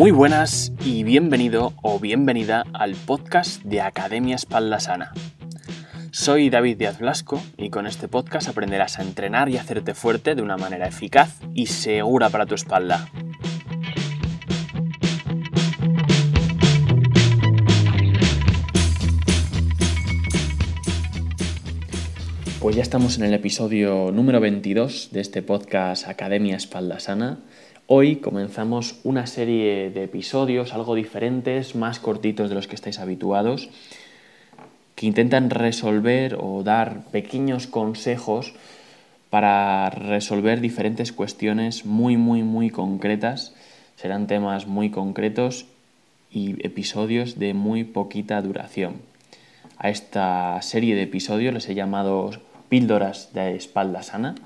[0.00, 5.12] Muy buenas y bienvenido o bienvenida al podcast de Academia Espalda Sana.
[6.10, 10.40] Soy David Díaz Blasco y con este podcast aprenderás a entrenar y hacerte fuerte de
[10.40, 13.10] una manera eficaz y segura para tu espalda.
[22.58, 27.40] Pues ya estamos en el episodio número 22 de este podcast Academia Espalda Sana.
[27.92, 33.68] Hoy comenzamos una serie de episodios algo diferentes, más cortitos de los que estáis habituados,
[34.94, 38.54] que intentan resolver o dar pequeños consejos
[39.28, 43.56] para resolver diferentes cuestiones muy, muy, muy concretas.
[43.96, 45.66] Serán temas muy concretos
[46.30, 49.02] y episodios de muy poquita duración.
[49.78, 52.30] A esta serie de episodios les he llamado
[52.68, 54.36] píldoras de espalda sana.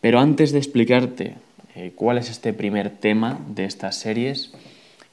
[0.00, 1.34] Pero antes de explicarte
[1.76, 4.52] eh, cuál es este primer tema de estas series,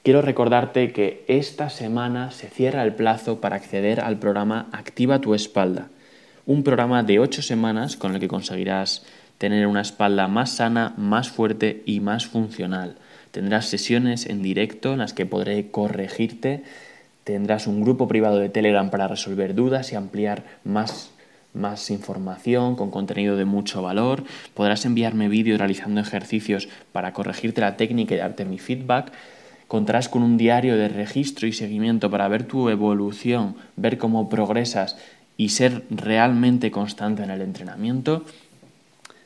[0.01, 5.35] quiero recordarte que esta semana se cierra el plazo para acceder al programa Activa tu
[5.35, 5.89] espalda,
[6.45, 9.05] un programa de 8 semanas con el que conseguirás
[9.37, 12.95] tener una espalda más sana, más fuerte y más funcional.
[13.31, 16.63] Tendrás sesiones en directo en las que podré corregirte,
[17.25, 21.12] tendrás un grupo privado de Telegram para resolver dudas y ampliar más
[21.53, 24.23] más información, con contenido de mucho valor.
[24.53, 29.11] Podrás enviarme vídeos realizando ejercicios para corregirte la técnica y darte mi feedback.
[29.67, 34.97] Contarás con un diario de registro y seguimiento para ver tu evolución, ver cómo progresas
[35.37, 38.23] y ser realmente constante en el entrenamiento.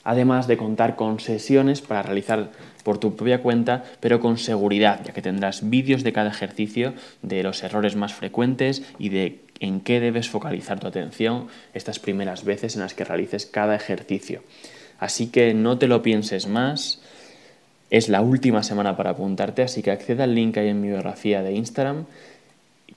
[0.03, 2.52] Además de contar con sesiones para realizar
[2.86, 7.44] por tu propia cuenta, pero con seguridad, ya que tendrás vídeos de cada ejercicio, de
[7.44, 12.75] los errores más frecuentes y de en qué debes focalizar tu atención estas primeras veces
[12.75, 14.41] en las que realices cada ejercicio.
[14.99, 17.02] Así que no te lo pienses más,
[17.89, 21.42] es la última semana para apuntarte, así que acceda al link ahí en mi biografía
[21.42, 22.05] de Instagram,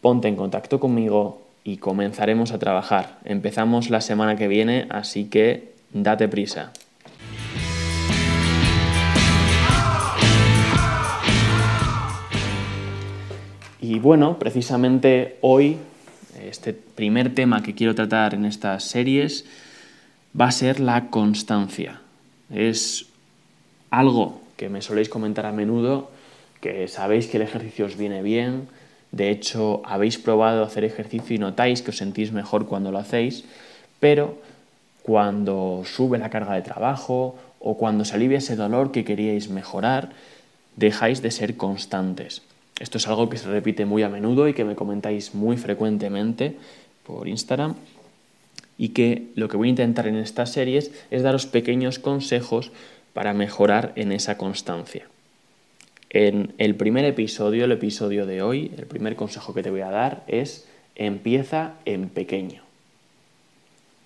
[0.01, 3.19] ponte en contacto conmigo y comenzaremos a trabajar.
[3.25, 6.73] Empezamos la semana que viene, así que date prisa.
[13.83, 15.79] Y bueno, precisamente hoy,
[16.39, 19.45] este primer tema que quiero tratar en estas series
[20.39, 22.01] va a ser la constancia.
[22.53, 23.07] Es
[23.91, 26.11] algo que me soléis comentar a menudo,
[26.61, 28.69] que sabéis que el ejercicio os viene bien,
[29.13, 33.45] de hecho habéis probado hacer ejercicio y notáis que os sentís mejor cuando lo hacéis,
[33.99, 34.39] pero
[35.03, 40.11] cuando sube la carga de trabajo o cuando se alivia ese dolor que queríais mejorar,
[40.77, 42.43] dejáis de ser constantes.
[42.81, 46.57] Esto es algo que se repite muy a menudo y que me comentáis muy frecuentemente
[47.05, 47.77] por Instagram
[48.79, 52.73] y que lo que voy a intentar en estas series es daros pequeños consejos
[53.13, 55.07] para mejorar en esa constancia.
[56.09, 59.91] En el primer episodio, el episodio de hoy, el primer consejo que te voy a
[59.91, 60.67] dar es
[60.97, 62.63] empieza en pequeño.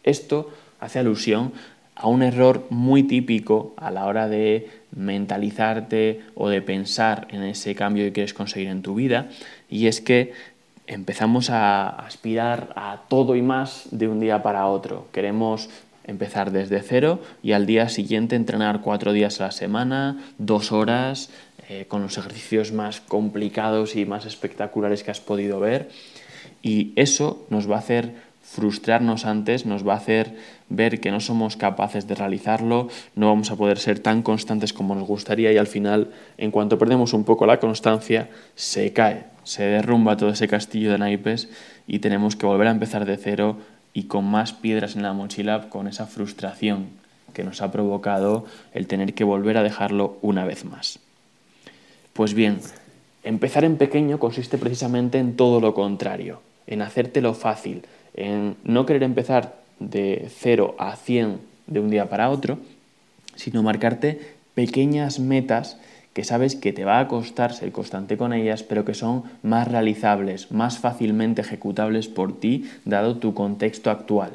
[0.03, 1.53] Esto hace alusión
[1.97, 7.75] a un error muy típico a la hora de mentalizarte o de pensar en ese
[7.75, 9.28] cambio que quieres conseguir en tu vida
[9.69, 10.32] y es que
[10.87, 15.09] empezamos a aspirar a todo y más de un día para otro.
[15.12, 15.71] Queremos
[16.06, 21.31] empezar desde cero y al día siguiente entrenar cuatro días a la semana, dos horas,
[21.69, 25.88] eh, con los ejercicios más complicados y más espectaculares que has podido ver.
[26.62, 30.37] Y eso nos va a hacer frustrarnos antes, nos va a hacer
[30.69, 34.94] ver que no somos capaces de realizarlo, no vamos a poder ser tan constantes como
[34.94, 39.65] nos gustaría y al final, en cuanto perdemos un poco la constancia, se cae, se
[39.65, 41.49] derrumba todo ese castillo de naipes
[41.87, 43.56] y tenemos que volver a empezar de cero
[43.94, 46.88] y con más piedras en la mochila, con esa frustración
[47.32, 48.44] que nos ha provocado
[48.75, 50.99] el tener que volver a dejarlo una vez más.
[52.12, 52.61] Pues bien,
[53.22, 57.82] empezar en pequeño consiste precisamente en todo lo contrario, en hacértelo fácil,
[58.15, 62.59] en no querer empezar de 0 a 100 de un día para otro,
[63.37, 64.21] sino marcarte
[64.55, 65.77] pequeñas metas
[66.12, 69.67] que sabes que te va a costar ser constante con ellas, pero que son más
[69.67, 74.31] realizables, más fácilmente ejecutables por ti, dado tu contexto actual.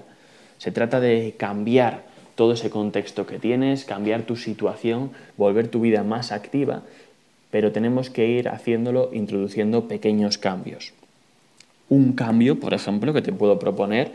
[0.57, 2.03] Se trata de cambiar
[2.35, 6.83] todo ese contexto que tienes, cambiar tu situación, volver tu vida más activa,
[7.49, 10.93] pero tenemos que ir haciéndolo introduciendo pequeños cambios.
[11.89, 14.13] Un cambio, por ejemplo, que te puedo proponer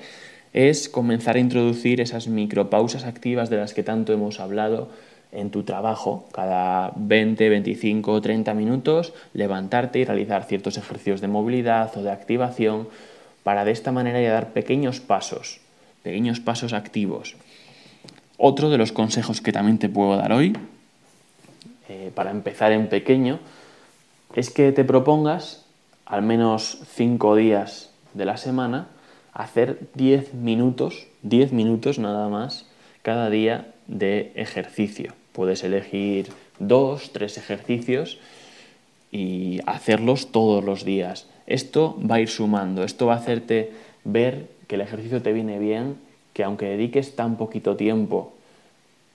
[0.52, 4.88] es comenzar a introducir esas micropausas activas de las que tanto hemos hablado
[5.32, 11.96] en tu trabajo, cada 20, 25, 30 minutos, levantarte y realizar ciertos ejercicios de movilidad
[11.96, 12.88] o de activación
[13.42, 15.60] para de esta manera ya dar pequeños pasos,
[16.04, 17.34] pequeños pasos activos.
[18.38, 20.56] Otro de los consejos que también te puedo dar hoy,
[21.88, 23.40] eh, para empezar en pequeño,
[24.36, 25.63] es que te propongas
[26.06, 28.88] al menos 5 días de la semana
[29.32, 32.66] hacer 10 minutos, 10 minutos nada más
[33.02, 35.12] cada día de ejercicio.
[35.32, 36.28] Puedes elegir
[36.58, 38.18] dos, tres ejercicios
[39.10, 41.26] y hacerlos todos los días.
[41.46, 43.72] Esto va a ir sumando, esto va a hacerte
[44.04, 45.96] ver que el ejercicio te viene bien,
[46.32, 48.33] que aunque dediques tan poquito tiempo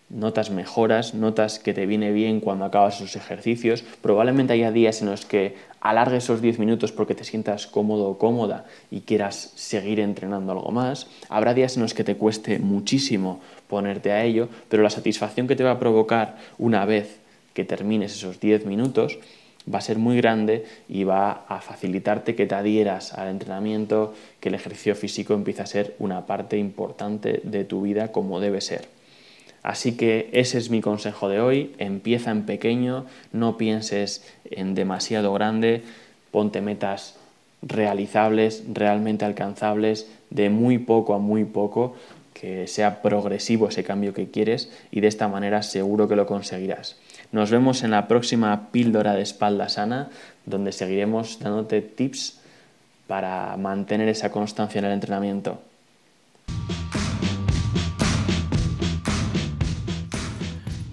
[0.10, 3.84] notas mejoras, notas que te viene bien cuando acabas esos ejercicios.
[4.02, 8.18] Probablemente haya días en los que alargues esos 10 minutos porque te sientas cómodo o
[8.18, 11.08] cómoda y quieras seguir entrenando algo más.
[11.30, 15.56] Habrá días en los que te cueste muchísimo ponerte a ello, pero la satisfacción que
[15.56, 17.20] te va a provocar una vez
[17.54, 19.20] que termines esos 10 minutos
[19.72, 24.50] va a ser muy grande y va a facilitarte que te adhieras al entrenamiento, que
[24.50, 28.99] el ejercicio físico empiece a ser una parte importante de tu vida como debe ser.
[29.70, 35.32] Así que ese es mi consejo de hoy, empieza en pequeño, no pienses en demasiado
[35.32, 35.84] grande,
[36.32, 37.18] ponte metas
[37.62, 41.96] realizables, realmente alcanzables, de muy poco a muy poco,
[42.34, 46.98] que sea progresivo ese cambio que quieres y de esta manera seguro que lo conseguirás.
[47.32, 50.10] Nos vemos en la próxima píldora de espalda sana,
[50.48, 52.40] donde seguiremos dándote tips
[53.06, 55.62] para mantener esa constancia en el entrenamiento.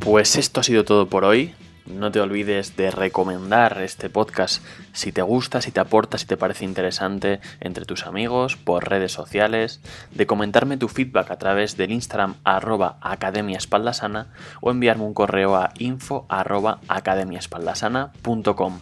[0.07, 1.53] Pues esto ha sido todo por hoy.
[1.85, 4.63] No te olvides de recomendar este podcast
[4.93, 9.11] si te gusta, si te aporta, si te parece interesante entre tus amigos, por redes
[9.11, 9.81] sociales,
[10.13, 14.29] de comentarme tu feedback a través del Instagram arroba Academia Espaldasana
[14.61, 18.79] o enviarme un correo a info arroba academiaespaldasana.com.